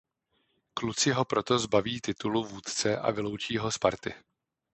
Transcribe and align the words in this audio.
Kluci 0.73 1.11
ho 1.11 1.25
proto 1.25 1.59
zbaví 1.59 2.01
titulu 2.01 2.43
vůdce 2.43 2.97
a 2.99 3.11
vyloučí 3.11 3.57
ho 3.57 3.71
z 3.71 3.77
party. 3.77 4.13